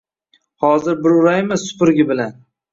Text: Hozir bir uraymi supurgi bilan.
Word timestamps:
Hozir 0.67 0.97
bir 1.05 1.15
uraymi 1.19 1.61
supurgi 1.67 2.09
bilan. 2.15 2.37